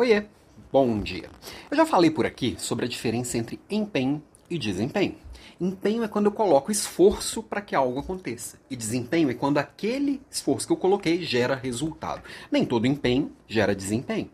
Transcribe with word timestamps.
Oiê, 0.00 0.24
bom 0.72 0.98
dia. 0.98 1.28
Eu 1.70 1.76
já 1.76 1.84
falei 1.84 2.10
por 2.10 2.24
aqui 2.24 2.56
sobre 2.58 2.86
a 2.86 2.88
diferença 2.88 3.36
entre 3.36 3.60
empenho 3.68 4.22
e 4.48 4.56
desempenho. 4.56 5.14
Empenho 5.60 6.02
é 6.02 6.08
quando 6.08 6.24
eu 6.24 6.32
coloco 6.32 6.72
esforço 6.72 7.42
para 7.42 7.60
que 7.60 7.76
algo 7.76 8.00
aconteça. 8.00 8.58
E 8.70 8.76
desempenho 8.76 9.28
é 9.28 9.34
quando 9.34 9.58
aquele 9.58 10.22
esforço 10.30 10.66
que 10.66 10.72
eu 10.72 10.78
coloquei 10.78 11.22
gera 11.22 11.54
resultado. 11.54 12.22
Nem 12.50 12.64
todo 12.64 12.86
empenho 12.86 13.30
gera 13.46 13.74
desempenho. 13.74 14.30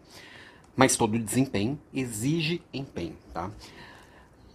Mas 0.77 0.97
todo 0.97 1.19
desempenho 1.19 1.77
exige 1.93 2.63
empenho, 2.73 3.17
tá? 3.35 3.51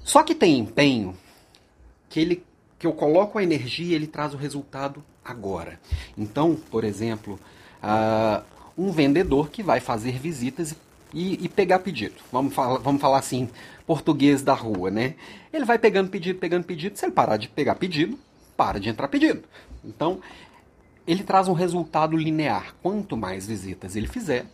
Só 0.05 0.23
que 0.23 0.33
tem 0.33 0.59
empenho 0.59 1.13
que 2.07 2.21
ele 2.21 2.45
que 2.79 2.87
eu 2.87 2.93
coloco 2.93 3.37
a 3.37 3.43
energia 3.43 3.91
e 3.91 3.93
ele 3.95 4.07
traz 4.07 4.33
o 4.33 4.37
resultado 4.37 5.03
agora. 5.25 5.77
Então, 6.17 6.55
por 6.55 6.85
exemplo, 6.85 7.37
uh, 7.83 8.45
um 8.77 8.91
vendedor 8.91 9.49
que 9.49 9.61
vai 9.61 9.81
fazer 9.81 10.17
visitas 10.17 10.71
e, 10.71 10.90
e, 11.13 11.49
pegar 11.49 11.79
pedido. 11.79 12.15
Vamos 12.31 12.53
falar, 12.53 12.79
vamos 12.79 13.01
falar 13.01 13.19
assim, 13.19 13.49
português 13.85 14.41
da 14.41 14.53
rua, 14.53 14.89
né? 14.89 15.15
Ele 15.51 15.65
vai 15.65 15.77
pegando 15.77 16.09
pedido, 16.09 16.39
pegando 16.39 16.63
pedido. 16.63 16.97
Se 16.97 17.05
ele 17.05 17.11
parar 17.11 17.37
de 17.37 17.47
pegar 17.47 17.75
pedido, 17.75 18.17
para 18.55 18.79
de 18.79 18.89
entrar 18.89 19.07
pedido. 19.07 19.43
Então, 19.83 20.19
ele 21.05 21.23
traz 21.23 21.47
um 21.47 21.53
resultado 21.53 22.15
linear. 22.15 22.75
Quanto 22.81 23.17
mais 23.17 23.47
visitas 23.47 23.95
ele 23.95 24.07
fizer, 24.07 24.45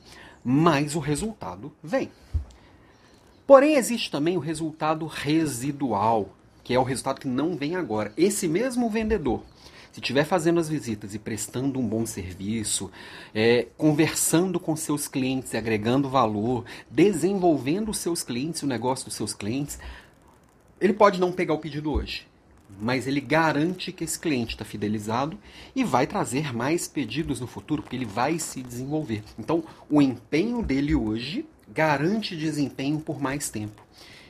mais 0.44 0.96
o 0.96 1.00
resultado 1.00 1.72
vem. 1.84 2.10
Porém, 3.46 3.76
existe 3.76 4.12
também 4.12 4.36
o 4.36 4.42
resultado 4.42 5.06
residual, 5.06 6.30
que 6.64 6.74
é 6.74 6.80
o 6.80 6.84
resultado 6.84 7.22
que 7.22 7.28
não 7.28 7.56
vem 7.56 7.76
agora. 7.76 8.12
Esse 8.18 8.48
mesmo 8.48 8.90
vendedor 8.90 9.44
se 9.98 10.02
estiver 10.02 10.26
fazendo 10.26 10.60
as 10.60 10.70
visitas 10.70 11.16
e 11.16 11.20
prestando 11.20 11.80
um 11.80 11.88
bom 11.88 12.06
serviço, 12.06 12.92
é, 13.34 13.66
conversando 13.76 14.60
com 14.60 14.76
seus 14.76 15.08
clientes 15.08 15.56
agregando 15.56 16.08
valor, 16.08 16.66
desenvolvendo 16.88 17.90
os 17.90 17.98
seus 17.98 18.22
clientes, 18.22 18.62
o 18.62 18.68
negócio 18.68 19.06
dos 19.06 19.16
seus 19.16 19.34
clientes, 19.34 19.80
ele 20.80 20.94
pode 20.94 21.20
não 21.20 21.32
pegar 21.32 21.56
o 21.56 21.58
pedido 21.58 21.92
hoje, 21.92 22.28
mas 22.80 23.08
ele 23.08 23.20
garante 23.20 23.92
que 23.92 24.04
esse 24.04 24.20
cliente 24.20 24.54
está 24.54 24.64
fidelizado 24.64 25.36
e 25.76 25.84
vai 25.84 26.06
trazer 26.06 26.54
mais 26.54 26.88
pedidos 26.88 27.40
no 27.40 27.48
futuro, 27.48 27.82
porque 27.82 27.96
ele 27.96 28.06
vai 28.06 28.38
se 28.38 28.62
desenvolver. 28.62 29.24
Então, 29.40 29.64
o 29.90 30.00
empenho 30.00 30.62
dele 30.62 30.94
hoje 30.94 31.44
garante 31.68 32.38
desempenho 32.38 33.00
por 33.00 33.20
mais 33.20 33.50
tempo. 33.50 33.82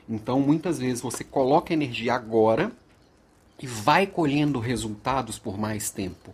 Então, 0.07 0.39
muitas 0.39 0.79
vezes 0.79 1.01
você 1.01 1.25
coloca 1.25 1.73
energia 1.73 2.13
agora 2.13 2.71
e 3.61 3.65
vai 3.65 4.05
colhendo 4.05 4.59
resultados 4.59 5.39
por 5.39 5.57
mais 5.57 5.89
tempo. 5.89 6.33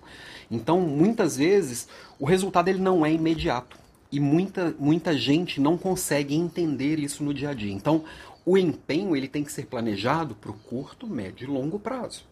Então, 0.51 0.81
muitas 0.81 1.37
vezes, 1.37 1.87
o 2.19 2.25
resultado 2.25 2.67
ele 2.67 2.79
não 2.79 3.05
é 3.05 3.11
imediato. 3.11 3.77
E 4.11 4.19
muita, 4.19 4.75
muita 4.77 5.17
gente 5.17 5.59
não 5.59 5.77
consegue 5.77 6.35
entender 6.35 6.99
isso 6.99 7.23
no 7.23 7.33
dia 7.33 7.49
a 7.49 7.53
dia. 7.53 7.71
Então, 7.71 8.03
o 8.45 8.57
empenho 8.57 9.15
ele 9.15 9.27
tem 9.27 9.43
que 9.43 9.51
ser 9.51 9.65
planejado 9.65 10.35
para 10.35 10.51
o 10.51 10.53
curto, 10.53 11.07
médio 11.07 11.45
e 11.45 11.51
longo 11.51 11.79
prazo. 11.79 12.25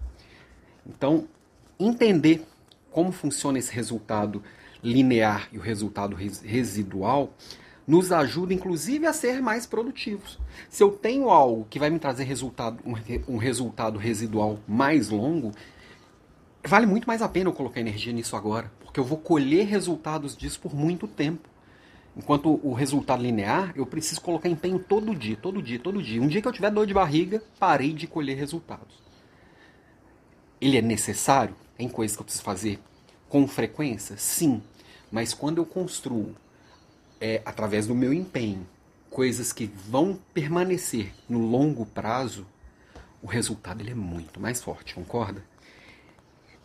Então, 0.85 1.27
entender 1.79 2.45
como 2.91 3.11
funciona 3.11 3.57
esse 3.57 3.73
resultado 3.73 4.43
linear 4.83 5.47
e 5.51 5.57
o 5.57 5.61
resultado 5.61 6.15
residual 6.15 7.33
nos 7.91 8.09
ajuda 8.13 8.53
inclusive 8.53 9.05
a 9.05 9.11
ser 9.11 9.41
mais 9.41 9.65
produtivos. 9.65 10.39
Se 10.69 10.81
eu 10.81 10.91
tenho 10.91 11.29
algo 11.29 11.67
que 11.69 11.77
vai 11.77 11.89
me 11.89 11.99
trazer 11.99 12.23
resultado, 12.23 12.79
um, 12.85 12.93
um 13.33 13.35
resultado 13.35 13.99
residual 13.99 14.59
mais 14.65 15.09
longo, 15.09 15.51
vale 16.63 16.85
muito 16.85 17.05
mais 17.05 17.21
a 17.21 17.27
pena 17.27 17.49
eu 17.49 17.53
colocar 17.53 17.81
energia 17.81 18.13
nisso 18.13 18.37
agora, 18.37 18.71
porque 18.79 18.97
eu 18.97 19.03
vou 19.03 19.17
colher 19.17 19.67
resultados 19.67 20.37
disso 20.37 20.61
por 20.61 20.73
muito 20.73 21.05
tempo. 21.05 21.49
Enquanto 22.15 22.61
o 22.63 22.71
resultado 22.71 23.21
linear, 23.21 23.73
eu 23.75 23.85
preciso 23.85 24.21
colocar 24.21 24.47
empenho 24.47 24.79
todo 24.79 25.13
dia, 25.13 25.35
todo 25.35 25.61
dia, 25.61 25.77
todo 25.77 26.01
dia. 26.01 26.21
Um 26.21 26.29
dia 26.29 26.41
que 26.41 26.47
eu 26.47 26.53
tiver 26.53 26.71
dor 26.71 26.87
de 26.87 26.93
barriga, 26.93 27.43
parei 27.59 27.91
de 27.91 28.07
colher 28.07 28.37
resultados. 28.37 29.03
Ele 30.61 30.77
é 30.77 30.81
necessário? 30.81 31.55
Tem 31.77 31.89
coisas 31.89 32.15
que 32.15 32.21
eu 32.21 32.25
preciso 32.25 32.45
fazer 32.45 32.79
com 33.27 33.45
frequência? 33.49 34.15
Sim. 34.15 34.61
Mas 35.11 35.33
quando 35.33 35.57
eu 35.57 35.65
construo 35.65 36.33
é, 37.21 37.39
através 37.45 37.85
do 37.85 37.93
meu 37.93 38.11
empenho, 38.11 38.65
coisas 39.11 39.53
que 39.53 39.65
vão 39.87 40.17
permanecer 40.33 41.13
no 41.29 41.39
longo 41.39 41.85
prazo, 41.85 42.47
o 43.21 43.27
resultado 43.27 43.81
ele 43.81 43.91
é 43.91 43.95
muito 43.95 44.39
mais 44.39 44.61
forte, 44.61 44.95
concorda? 44.95 45.43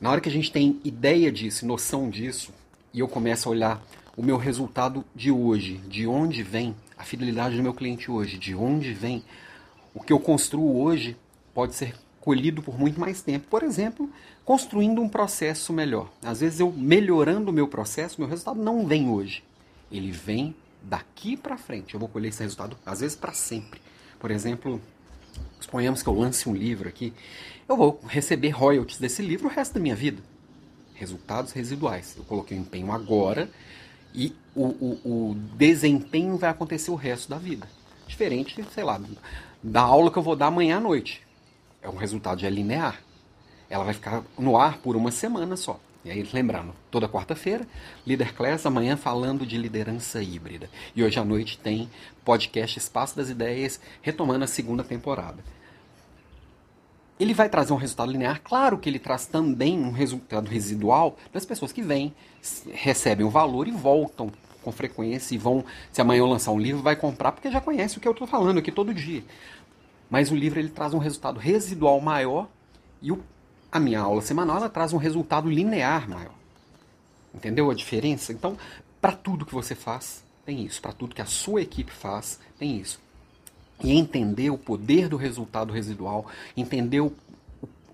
Na 0.01 0.11
hora 0.11 0.21
que 0.21 0.29
a 0.29 0.33
gente 0.33 0.51
tem 0.51 0.81
ideia 0.83 1.31
disso, 1.31 1.67
noção 1.67 2.09
disso, 2.09 2.53
e 2.95 3.01
eu 3.01 3.09
começo 3.09 3.49
a 3.49 3.53
olhar 3.53 3.87
o 4.17 4.23
meu 4.23 4.39
resultado 4.39 5.05
de 5.15 5.31
hoje, 5.31 5.77
de 5.87 6.07
onde 6.07 6.43
vem 6.43 6.75
a 6.97 7.05
fidelidade 7.05 7.57
do 7.57 7.63
meu 7.63 7.75
cliente 7.75 8.11
hoje, 8.11 8.39
de 8.39 8.55
onde 8.55 8.95
vem 8.95 9.23
o 9.95 10.01
que 10.01 10.13
eu 10.13 10.19
construo 10.19 10.81
hoje, 10.81 11.17
pode 11.53 11.75
ser 11.75 11.95
colhido 12.21 12.63
por 12.63 12.79
muito 12.79 12.99
mais 12.99 13.21
tempo. 13.21 13.47
Por 13.51 13.63
exemplo, 13.63 14.11
construindo 14.45 15.03
um 15.03 15.09
processo 15.09 15.73
melhor. 15.73 16.11
Às 16.23 16.41
vezes 16.41 16.61
eu 16.61 16.73
melhorando 16.73 17.51
o 17.51 17.55
meu 17.55 17.69
processo, 17.69 18.21
meu 18.21 18.29
resultado 18.29 18.63
não 18.63 18.87
vem 18.87 19.09
hoje 19.09 19.43
ele 19.91 20.11
vem 20.11 20.55
daqui 20.83 21.37
para 21.37 21.57
frente. 21.57 21.95
Eu 21.95 22.01
vou 22.01 22.09
colher 22.09 22.29
esse 22.29 22.43
resultado, 22.43 22.77
às 22.85 23.01
vezes, 23.01 23.17
para 23.17 23.33
sempre. 23.33 23.81
Por 24.19 24.31
exemplo, 24.31 24.81
suponhamos 25.61 26.03
que 26.03 26.09
eu 26.09 26.19
lance 26.19 26.49
um 26.49 26.55
livro 26.55 26.89
aqui, 26.89 27.13
eu 27.69 27.77
vou 27.77 28.01
receber 28.07 28.51
royalties 28.51 28.99
desse 28.99 29.23
livro 29.23 29.49
o 29.49 29.51
resto 29.51 29.75
da 29.75 29.81
minha 29.81 29.97
vida. 29.97 30.23
Resultados 30.95 31.53
residuais. 31.53 32.15
Eu 32.17 32.25
coloquei 32.25 32.57
o 32.57 32.61
empenho 32.61 32.93
agora 32.93 33.51
e 34.15 34.35
o, 34.55 34.65
o, 34.65 35.31
o 35.31 35.35
desempenho 35.57 36.37
vai 36.37 36.49
acontecer 36.49 36.91
o 36.91 36.95
resto 36.95 37.29
da 37.29 37.39
vida. 37.39 37.69
Diferente, 38.07 38.65
sei 38.73 38.85
lá, 38.85 39.01
da 39.63 39.81
aula 39.81 40.11
que 40.11 40.17
eu 40.17 40.23
vou 40.23 40.37
dar 40.37 40.47
amanhã 40.47 40.79
à 40.79 40.81
noite. 40.81 41.27
É 41.83 41.89
um 41.89 41.97
resultado 41.97 42.41
já 42.41 42.49
linear. 42.49 43.03
Ela 43.69 43.85
vai 43.85 43.95
ficar 43.95 44.23
no 44.39 44.57
ar 44.57 44.79
por 44.79 44.97
uma 44.97 45.11
semana 45.11 45.57
só. 45.57 45.79
E 46.07 46.11
aí, 46.13 46.25
lembrando, 46.33 46.73
toda 46.89 47.09
quarta-feira, 47.09 47.67
Líder 48.07 48.33
Class, 48.33 48.65
amanhã 48.65 48.97
falando 48.97 49.45
de 49.45 49.59
liderança 49.59 50.23
híbrida. 50.23 50.71
E 50.95 51.03
hoje 51.03 51.19
à 51.19 51.25
noite 51.25 51.59
tem 51.59 51.91
podcast 52.25 52.79
Espaço 52.79 53.17
das 53.17 53.29
Ideias, 53.29 53.81
retomando 54.03 54.45
a 54.45 54.47
segunda 54.47 54.85
temporada. 54.85 55.43
Ele 57.19 57.35
vai 57.35 57.49
trazer 57.49 57.73
um 57.73 57.77
resultado 57.77 58.13
linear, 58.13 58.41
claro 58.45 58.79
que 58.79 58.89
ele 58.89 59.01
traz 59.01 59.27
também 59.27 59.81
um 59.81 59.91
resultado 59.91 60.49
residual 60.49 61.17
das 61.33 61.45
pessoas 61.45 61.73
que 61.73 61.83
vêm, 61.83 62.15
recebem 62.73 63.27
o 63.27 63.31
valor 63.31 63.67
e 63.67 63.73
voltam 63.73 64.31
com 64.63 64.71
frequência 64.71 65.35
e 65.35 65.39
vão, 65.39 65.65
se 65.91 66.01
amanhã 66.01 66.21
eu 66.21 66.27
lançar 66.27 66.53
um 66.53 66.61
livro, 66.61 66.83
vai 66.83 66.95
comprar 66.95 67.33
porque 67.33 67.51
já 67.51 67.61
conhece 67.61 67.99
o 67.99 68.01
que 68.01 68.07
eu 68.07 68.13
estou 68.13 68.29
falando 68.29 68.59
aqui 68.59 68.71
todo 68.71 68.95
dia. 68.95 69.25
Mas 70.09 70.31
o 70.31 70.37
livro 70.37 70.61
ele 70.61 70.69
traz 70.69 70.95
um 70.95 70.99
resultado 70.99 71.41
residual 71.41 72.01
maior 72.01 72.49
e 73.03 73.11
o 73.11 73.21
a 73.77 73.81
minha 73.81 74.01
aula 74.01 74.23
semanal 74.23 74.57
ela 74.57 74.69
traz 74.69 74.93
um 74.93 74.97
resultado 74.97 75.51
linear 75.51 76.09
maior. 76.09 76.35
Entendeu 77.35 77.71
a 77.71 77.75
diferença? 77.75 78.33
Então, 78.33 78.57
para 79.01 79.13
tudo 79.13 79.45
que 79.45 79.55
você 79.55 79.75
faz, 79.75 80.25
tem 80.45 80.65
isso. 80.65 80.81
Para 80.81 80.93
tudo 80.93 81.15
que 81.15 81.23
a 81.23 81.27
sua 81.27 81.61
equipe 81.61 81.93
faz, 81.93 82.41
tem 82.59 82.79
isso. 82.79 82.99
E 83.83 83.93
entender 83.93 84.51
o 84.51 84.57
poder 84.57 85.09
do 85.09 85.17
resultado 85.17 85.73
residual, 85.73 86.27
entender 86.57 87.01
o, 87.01 87.13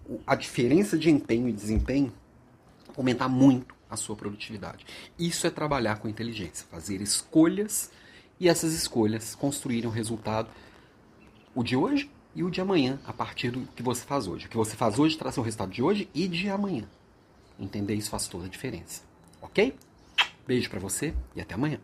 o, 0.09 0.21
a 0.27 0.37
diferença 0.37 0.97
de 0.97 1.11
empenho 1.11 1.49
e 1.49 1.53
desempenho, 1.53 2.13
aumentar 2.97 3.29
muito 3.29 3.75
a 3.91 3.97
sua 3.97 4.15
produtividade. 4.15 4.87
Isso 5.19 5.47
é 5.47 5.51
trabalhar 5.51 5.97
com 5.97 6.09
inteligência, 6.09 6.67
fazer 6.71 7.01
escolhas 7.03 7.91
e 8.39 8.49
essas 8.49 8.73
escolhas 8.73 9.35
construírem 9.35 9.89
um 9.89 9.93
resultado, 9.93 10.49
o 11.55 11.63
de 11.63 11.77
hoje 11.77 12.09
e 12.35 12.43
o 12.43 12.51
de 12.51 12.61
amanhã, 12.61 12.99
a 13.07 13.13
partir 13.13 13.51
do 13.51 13.61
que 13.75 13.83
você 13.83 14.05
faz 14.05 14.27
hoje. 14.27 14.47
O 14.47 14.49
que 14.49 14.57
você 14.57 14.75
faz 14.75 14.99
hoje 14.99 15.17
traz 15.17 15.37
o 15.37 15.43
resultado 15.43 15.71
de 15.71 15.83
hoje 15.83 16.09
e 16.15 16.27
de 16.27 16.49
amanhã. 16.49 16.85
Entender 17.59 17.95
isso 17.95 18.11
faz 18.11 18.27
toda 18.27 18.47
a 18.47 18.49
diferença. 18.49 19.03
Ok? 19.41 19.77
Beijo 20.47 20.71
para 20.71 20.81
você 20.81 21.15
e 21.37 21.41
até 21.41 21.55
amanhã. 21.55 21.79